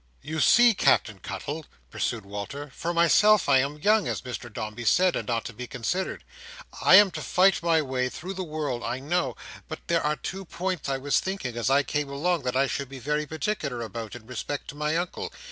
[0.23, 5.15] "You see, Captain Cuttle," pursued Walter, "for myself, I am young, as Mr Dombey said,
[5.15, 6.23] and not to be considered.
[6.81, 9.35] I am to fight my way through the world, I know;
[9.67, 12.89] but there are two points I was thinking, as I came along, that I should
[12.89, 15.31] be very particular about, in respect to my Uncle.